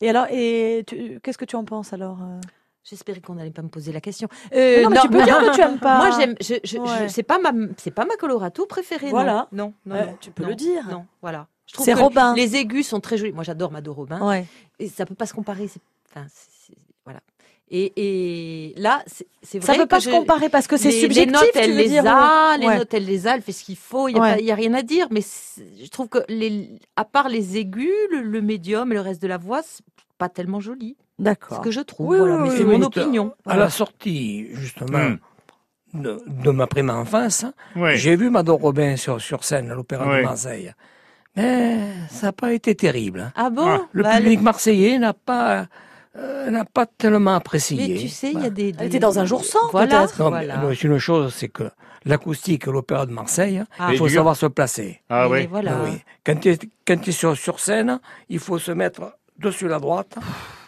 [0.00, 0.84] et alors et
[1.22, 2.40] qu'est-ce que tu en penses alors euh
[2.82, 4.26] J'espérais qu'on n'allait pas me poser la question.
[4.54, 5.98] Euh, Non, mais tu peux dire que tu aimes pas.
[5.98, 6.34] Moi, j'aime.
[6.40, 7.08] Je, je, je- Ouais.
[7.10, 9.10] c'est pas ma, c'est pas ma colorato préférée.
[9.10, 9.48] Voilà.
[9.52, 10.88] Non, non, non, tu peux non, le dire.
[10.90, 11.46] Non, voilà.
[11.66, 12.34] Je trouve C'est que Robin.
[12.34, 13.32] Les aigus sont très jolis.
[13.32, 14.18] Moi, j'adore Mado Robin.
[14.26, 14.46] Ouais.
[14.78, 15.68] Et ça peut pas se comparer.
[16.10, 16.26] Enfin.
[17.72, 19.02] Et, et là,
[19.42, 21.26] c'est vrai Ça peut que pas se je- comparer parce que c'est subjectif.
[21.26, 22.56] Les notes, elle les dire, a.
[22.58, 22.78] Les Ouais.
[22.78, 23.36] notes, elle les a.
[23.36, 24.08] Elle fait ce qu'il faut.
[24.08, 24.54] Il n'y a, Ouais.
[24.54, 25.06] rien à dire.
[25.12, 29.22] Mais je trouve que, les, à part les aigus, le, le médium et le reste
[29.22, 29.84] de la voix, c'est
[30.18, 30.96] pas tellement joli.
[30.98, 31.60] C'est ce D'accord.
[31.60, 32.08] que je trouve.
[32.08, 32.34] Oui, voilà.
[32.36, 32.76] oui, mais oui, c'est oui.
[32.78, 33.34] mon opinion.
[33.46, 35.10] À la sortie, justement,
[35.92, 36.02] Hmm.
[36.02, 37.44] de, de ma prime enfance,
[37.76, 37.96] Oui.
[37.96, 40.18] j'ai vu Mado Robin sur, sur scène à l'Opéra Oui.
[40.18, 40.72] de Marseille.
[41.36, 41.78] Mais
[42.10, 43.20] ça n'a pas été terrible.
[43.20, 43.32] hein.
[43.36, 43.64] Ah bon?
[43.66, 45.66] Ah, Le Bah, public marseillais n'a pas,
[46.16, 47.76] euh, n'a pas tellement apprécié.
[47.94, 50.00] Mais tu sais, il y a des, Elle était dans un jour sans, Voilà.
[50.06, 50.28] peut-être.
[50.28, 50.60] Voilà.
[50.82, 51.70] une chose, c'est que
[52.04, 53.88] l'acoustique à l'Opéra de Marseille, Ah.
[53.92, 54.18] il faut Et dur.
[54.18, 55.00] savoir se placer.
[55.08, 55.46] Ah Et oui.
[55.46, 55.82] voilà.
[55.84, 55.98] Oui.
[56.24, 59.78] Quand tu es, quand tu es sur, sur scène, il faut se mettre dessus la
[59.78, 60.16] droite.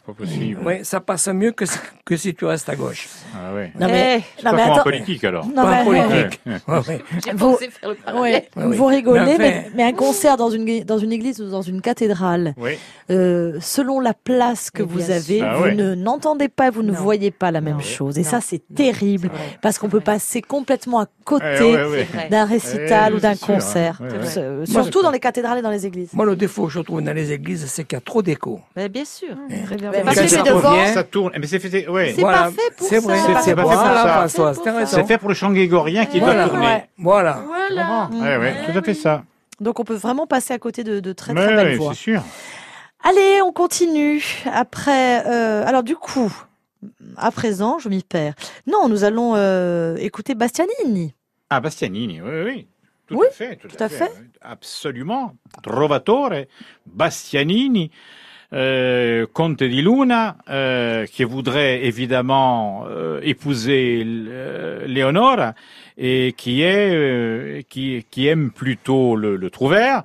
[0.07, 0.59] Pas possible.
[0.65, 3.09] Oui, ça passe mieux que, si- que si tu restes à gauche.
[3.37, 3.71] Ah ouais.
[3.79, 4.83] Non mais, Eh, C'est non, pas mais comme en attends.
[4.83, 5.47] politique alors.
[5.47, 6.41] Non, Pas mais- en politique.
[6.45, 6.53] Ouais.
[6.67, 7.01] Ouais, ouais.
[7.25, 7.57] J'ai Vous-.
[7.57, 8.77] Ouais, Oui, oui.
[8.77, 12.55] vous rigolez, Mais mais, un concert dans une, dans une église ou dans une cathédrale,
[12.57, 12.73] Oui.
[13.11, 15.41] euh, selon la place que Mais vous avez.
[15.43, 15.75] Ah vous ouais.
[15.77, 16.99] ne n'entendez pas, vous ne Non.
[16.99, 17.81] voyez pas la même Non.
[17.81, 18.19] chose.
[18.19, 18.29] Et Non.
[18.29, 19.31] ça, c'est terrible
[19.61, 21.77] parce qu'on peut passer complètement à côté
[22.27, 23.35] Eh d'un récital Eh, ou d'un hein.
[23.41, 24.01] concert.
[24.03, 26.11] Euh, Surtout dans les cathédrales et dans les églises.
[26.13, 28.61] Moi, le défaut que je trouve dans les églises, c'est qu'il y a trop d'écho.
[28.75, 29.37] Bien sûr.
[29.67, 29.92] Très bien.
[29.93, 30.71] Mais Parce que Quand c'est ça devant.
[30.71, 31.33] revient, Ça tourne.
[31.39, 31.89] Mais c'est fait.
[31.89, 32.13] Ouais.
[32.17, 33.15] C'est pas fait pour c'est ça.
[33.25, 34.09] C'est pas fait pour voilà, ça.
[34.09, 34.55] François,
[34.87, 36.45] C'est pour fait pour le chant grégorien qui Voilà.
[36.49, 36.85] doit tourner.
[36.99, 37.43] Voilà.
[37.47, 38.11] Voilà.
[38.13, 39.23] Ouais, ouais, tout à fait ça.
[39.61, 41.93] Donc on peut vraiment passer à côté de, de très Mais très belles ouais, voix.
[41.95, 42.23] c'est sûr.
[43.05, 44.23] Allez, on continue.
[44.53, 46.33] Après, euh, alors du coup,
[47.17, 48.35] à présent, je m'y perds.
[48.67, 51.15] Non, nous allons euh, écouter Bastianini.
[51.51, 52.69] Ah, Bastianini, oui, oui.
[53.07, 53.57] Tout Oui, à fait.
[53.57, 54.11] Tout, tout à fait.
[54.21, 55.35] oui, Absolument.
[55.63, 56.31] Trovatore,
[56.87, 57.91] Bastianini,
[58.53, 65.53] euh, Conte di Luna, euh, qui voudrait évidemment euh, épouser euh, Léonore
[65.97, 70.03] et qui est euh, qui, qui aime plutôt le, le trouvère,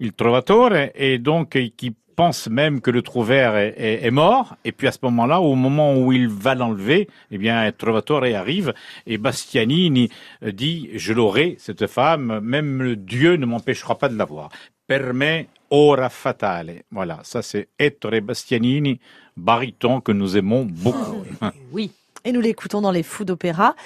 [0.00, 4.56] il Trovatore, et donc qui pense même que le trouvère est, est- est mort.
[4.64, 8.74] Et puis à ce moment-là, au moment où il va l'enlever, eh bien Trovatore arrive
[9.06, 10.08] et Bastianini
[10.42, 14.50] dit je l'aurai cette femme, même Dieu ne m'empêchera pas de l'avoir.
[14.88, 16.82] Per me ora fatale.
[16.90, 19.00] Voilà, ça c'est Ettore Bastianini,
[19.36, 21.24] baryton que nous aimons beaucoup.
[21.72, 21.92] Oui.
[22.24, 23.76] Et nous l'écoutons dans les Fous d'Opéra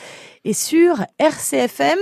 [0.44, 1.98] et sur RCFM.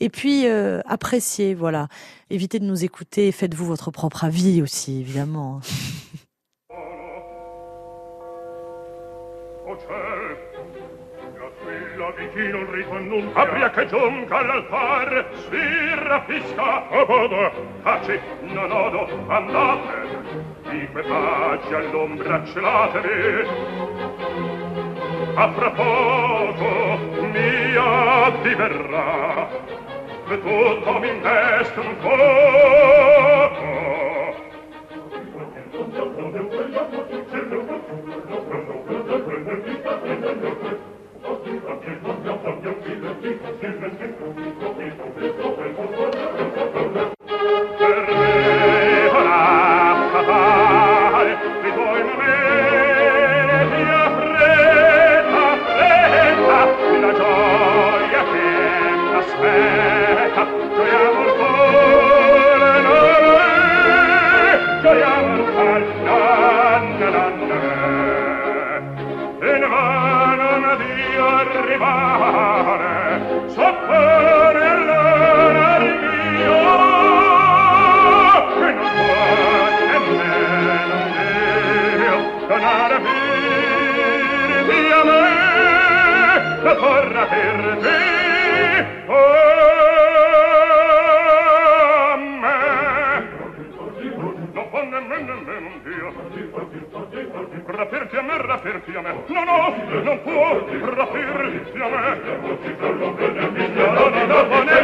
[0.00, 1.88] Et puis, euh, appréciez, voilà.
[2.30, 3.32] Évitez de nous écouter.
[3.32, 5.60] Faites-vous votre propre avis aussi, évidemment.
[12.34, 17.52] chi non riso annuncia abbia che giunga all'altar si rafisca abodo
[17.84, 20.42] taci non odo andate.
[20.68, 23.48] Di que paggi all'ombra celatevi.
[25.36, 26.98] A fra poco
[27.32, 29.48] mia diverrà
[30.28, 33.42] e tutto mi investe un poco.
[40.04, 41.03] Thank you.
[41.24, 41.46] Thank
[46.38, 46.53] you.
[100.02, 100.60] non può
[100.94, 102.54] rapirti a me.
[103.74, 104.83] No, no, no, no, no,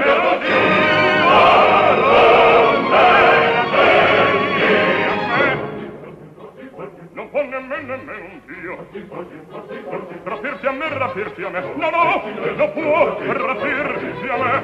[10.24, 11.60] Rapirti a me, rapirti a me.
[11.76, 12.22] No, no,
[12.56, 14.60] non può rapirti a me.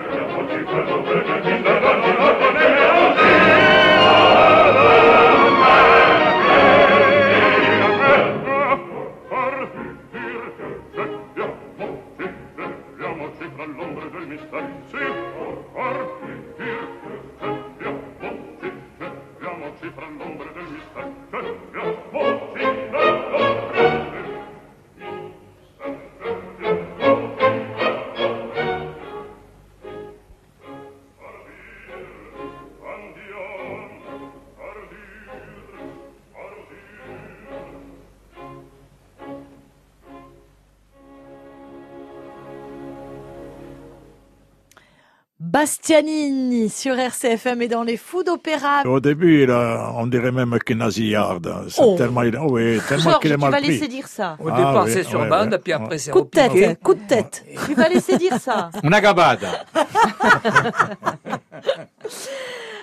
[45.57, 48.82] Bastianini sur RCFM et dans les fous d'opéra.
[48.84, 51.50] Au début, a- on dirait même qu'il est nasillarde.
[51.70, 51.94] C'est Oh.
[51.96, 53.68] tellement, il- oui, tellement qu'il est tu mal vas pris.
[53.68, 54.36] laisser dire ça.
[54.38, 55.59] Au Ah, départ, oui, c'est sur bande, ouais.
[55.59, 57.42] puis après, c'est Coup de tête, coup de tête.
[57.66, 58.68] Tu vas laisser dire ça.
[58.82, 59.64] Una gabada.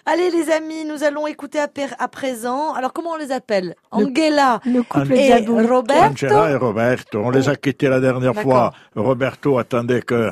[0.06, 2.74] Allez les amis, nous allons écouter à, per- à présent.
[2.74, 3.74] Alors comment on les appelle?
[3.92, 5.46] Angela Le couple et.
[5.48, 6.04] Roberto?
[6.04, 8.52] Angela et Roberto, on les a quittés la dernière D'accord.
[8.52, 8.74] fois.
[8.98, 10.32] Roberto attendait que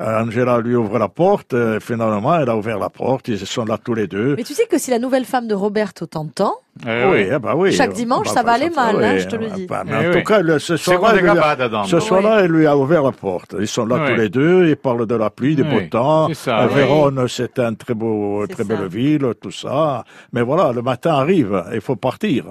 [0.00, 1.54] Angela lui ouvre la porte.
[1.54, 3.28] Euh, Finalement, elle a ouvert la porte.
[3.28, 4.34] Ils sont là tous les deux.
[4.36, 6.54] Mais tu sais que si la nouvelle femme de Roberto t'entend,
[6.86, 7.28] Eh oui, oui.
[7.34, 7.72] eh ben oui.
[7.72, 9.66] Chaque dimanche, ça va aller mal, hein, je te le dis.
[9.66, 10.18] Bah, mais Eh en oui.
[10.18, 12.66] tout cas, le- ce soir-là, il des lui a- gabada dans ce soir-là, il lui
[12.66, 13.56] a ouvert la porte.
[13.58, 14.10] Ils sont là Oui.
[14.14, 14.68] tous les deux.
[14.68, 16.28] Ils parlent de la pluie, du beau temps.
[16.28, 16.74] c'est ça, Euh, oui.
[16.76, 18.68] Vérone, c'est un très beau, très ça.
[18.76, 20.04] belle ville, tout ça.
[20.32, 21.64] Mais voilà, le matin arrive.
[21.74, 22.44] Il faut partir.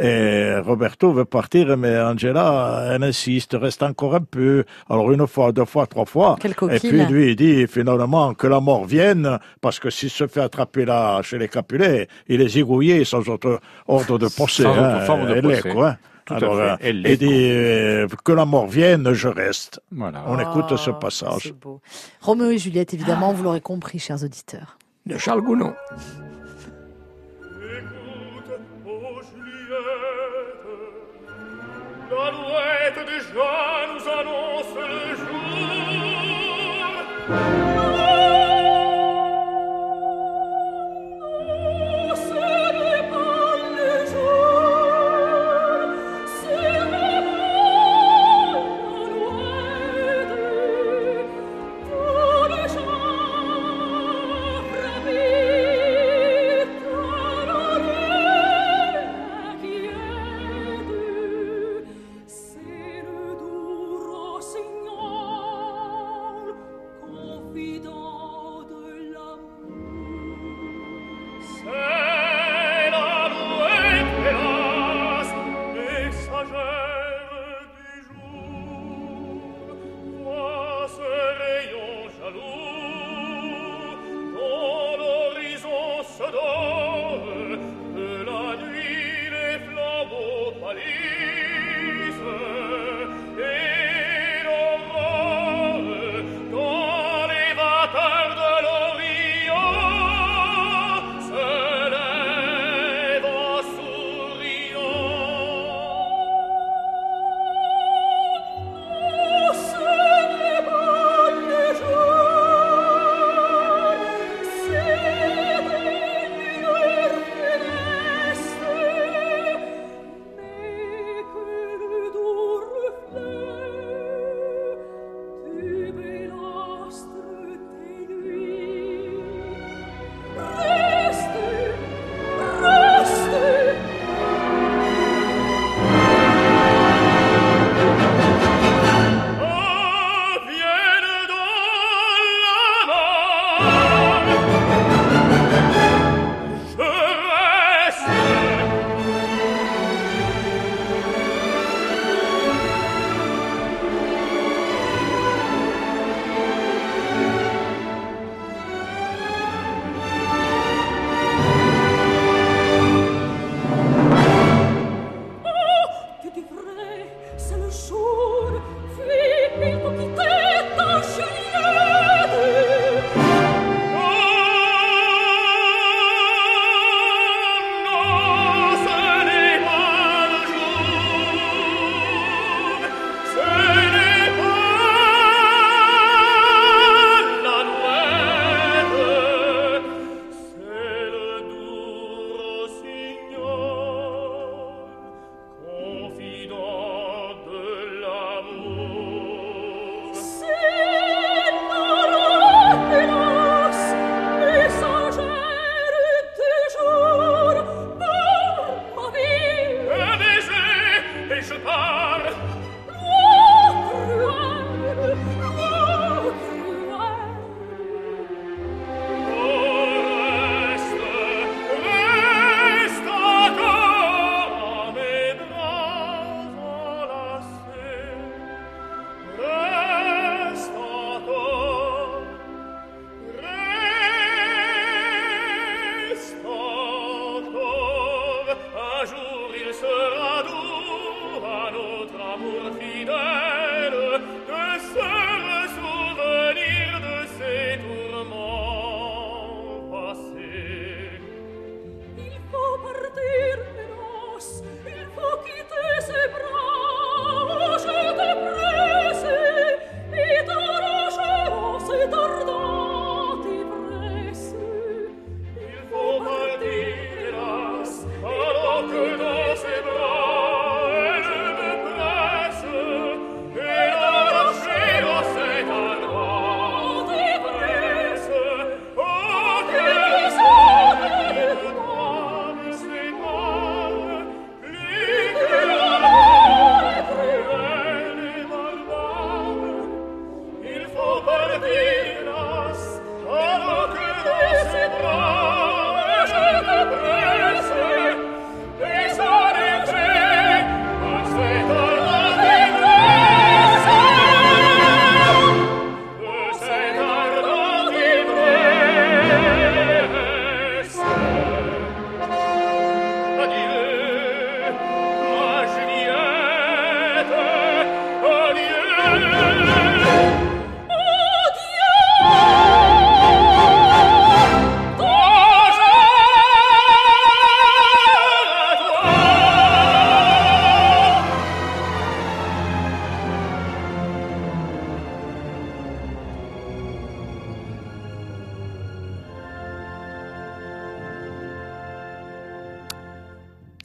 [0.00, 4.64] Et Roberto veut partir, mais Angela, elle insiste, reste encore un peu.
[4.88, 6.36] Alors une fois, deux fois, trois fois.
[6.40, 10.26] Quelle Et puis lui, il dit finalement que la mort vienne, parce que s'il se
[10.26, 14.62] fait attraper là chez les Capulets, il est zigouillé sans autre ordre de procès.
[14.64, 14.96] Sans hein.
[14.96, 15.70] autre forme de Elle est, procès.
[15.74, 15.96] quoi.
[16.24, 16.76] Tout à Alors, fait.
[16.88, 19.80] Elle il l'est, dit euh, que la mort vienne, je reste.
[19.92, 20.24] Voilà.
[20.26, 21.52] On écoute ce Oh, passage.
[21.52, 21.80] beau.
[22.22, 24.78] Roméo et Juliette, évidemment, vous l'aurez compris, chers auditeurs.
[25.04, 25.74] De Charles Gounod.
[32.34, 35.16] Alouette déjà nous annonce le
[37.68, 37.73] jour.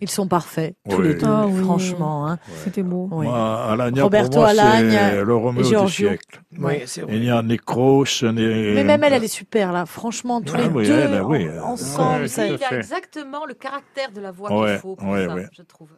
[0.02, 1.10] Ils sont parfaits, tous Oui.
[1.10, 1.62] les deux, Ah oui.
[1.64, 2.28] franchement.
[2.28, 2.40] hein.
[2.64, 3.10] C'était beau.
[3.12, 3.26] Oui.
[3.28, 6.42] Moi, Alagna, Roberto pour moi, Alagne c'est le Roméo du siècle.
[6.58, 7.16] Oui, c'est vrai.
[7.16, 8.32] Il n'y a ni Kroos, ni...
[8.74, 9.86] Mais même elle, elle est super, là.
[9.86, 11.48] Franchement, tous Ah les oui, deux elle, oui.
[11.60, 12.22] en- ensemble.
[12.22, 12.78] Ouais, ça- Il a fait.
[12.78, 15.48] exactement le caractère de la voix Ouais, qu'il faut pour ouais, ça, ouais.
[15.52, 15.90] je trouve.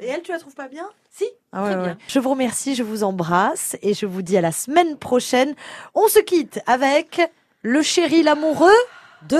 [0.00, 0.86] Et elle, tu la trouves pas bien?
[1.10, 1.84] Si, Ah ouais, très ouais.
[1.88, 1.98] bien.
[2.08, 5.54] Je vous remercie, je vous embrasse et je vous dis à la semaine prochaine.
[5.94, 7.20] On se quitte avec
[7.62, 8.70] le chéri l'amoureux
[9.28, 9.38] de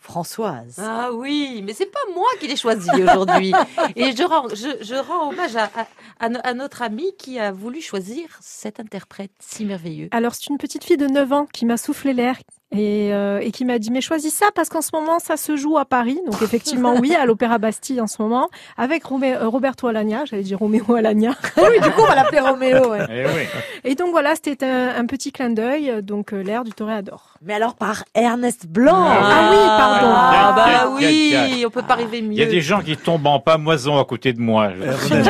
[0.00, 0.76] Françoise.
[0.78, 3.52] Ah oui, mais c'est pas moi qui l'ai choisi aujourd'hui.
[3.96, 5.86] Et je rends, je, je rends hommage à, à,
[6.18, 10.08] à no- à notre ami qui a voulu choisir cet interprète si merveilleux.
[10.10, 12.38] Alors, c'est une petite fille de 9 ans qui m'a soufflé l'air
[12.72, 15.56] et, euh, et qui m'a dit Mais choisis ça parce qu'en ce moment, ça se
[15.56, 16.20] joue à Paris.
[16.26, 20.24] Donc, effectivement, oui, à l'Opéra Bastille en ce moment, avec Romé- euh, Roberto Alagna.
[20.24, 21.34] J'allais dire Roméo Alagna.
[21.56, 22.90] oui, du coup, on va l'appeler Roméo.
[22.90, 23.06] ouais.
[23.10, 23.42] Eh oui.
[23.84, 26.02] Et donc, voilà, c'était un, un petit clin d'œil.
[26.02, 27.34] Donc, euh, l'air du toréador.
[27.42, 29.02] Mais alors par Ernest Blanc.
[29.06, 30.08] Ah oui, pardon.
[30.12, 32.32] Ah bah oui, on peut pas arriver mieux.
[32.32, 34.68] Il y a des gens qui tombent en pamoison à côté de moi.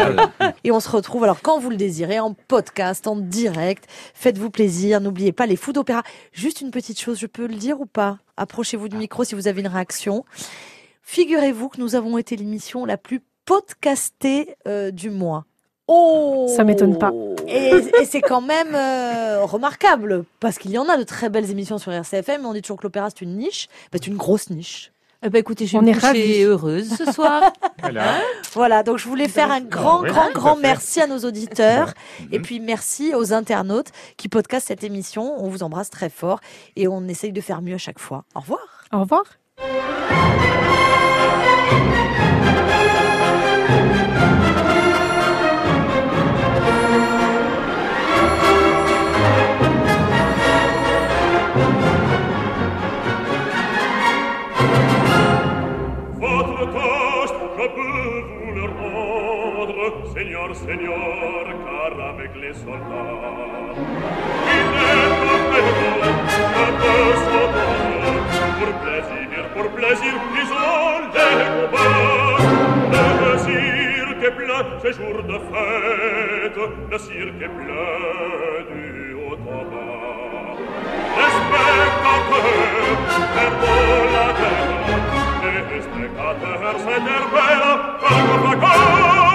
[0.64, 3.84] Et on se retrouve alors quand vous le désirez en podcast, en direct.
[4.14, 5.00] Faites-vous plaisir.
[5.00, 6.02] N'oubliez pas les fous d'opéra.
[6.32, 8.18] Juste une petite chose, je peux le dire ou pas?
[8.36, 10.24] Approchez-vous du micro si vous avez une réaction.
[11.02, 15.44] Figurez-vous que nous avons été l'émission la plus podcastée euh, du mois.
[15.88, 17.12] Oh Ça m'étonne pas.
[17.48, 21.50] Et, et c'est quand même euh, remarquable parce qu'il y en a de très belles
[21.50, 23.66] émissions sur RCFM, mais on dit toujours que l'opéra c'est une niche.
[23.90, 24.92] Bah, c'est une grosse niche.
[25.22, 26.42] Eh ben, écoutez, je On est ravis.
[26.44, 27.52] heureuse ce soir.
[27.80, 28.20] Voilà.
[28.52, 30.62] Voilà, donc je voulais faire un grand, grand, grand fait.
[30.62, 31.94] merci à nos auditeurs.
[32.30, 32.44] Et Mhm.
[32.44, 35.34] puis merci aux internautes qui podcastent cette émission.
[35.42, 36.40] On vous embrasse très fort
[36.76, 38.24] et on essaye de faire mieux à chaque fois.
[38.34, 38.60] Au revoir.
[38.92, 39.24] Au revoir.
[60.70, 63.74] señor, cara vegle soldat.
[68.58, 72.40] Pour plaisir, pour plaisir, ils ont les combats.
[73.22, 76.60] Le cirque est plein, ces jours de fête,
[76.90, 78.84] le cirque est plein du
[79.22, 80.54] haut en bas.
[81.18, 82.60] Les spectateurs
[83.34, 83.70] perdent
[84.14, 85.10] la tête,
[85.72, 89.29] les spectateurs s'interpellent, par le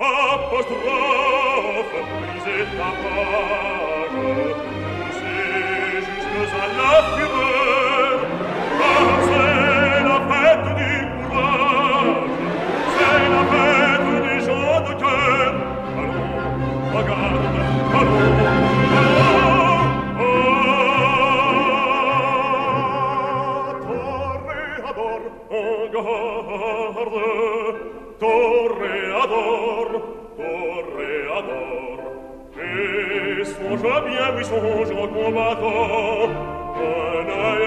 [0.00, 4.18] apostrophe brisez ta page
[4.98, 8.16] poussez jusque à la fureur
[8.80, 10.94] car c'est la fête du
[11.28, 12.32] courage
[12.96, 15.52] c'est la fête des gens de cœur
[15.98, 16.22] allons
[16.94, 17.46] regarde
[17.94, 18.54] allons
[25.94, 26.40] Torre
[27.44, 27.74] ador,
[28.18, 28.82] torre
[29.22, 29.63] ador,
[33.76, 36.28] songe bien, oui songe combattant,
[36.78, 37.63] un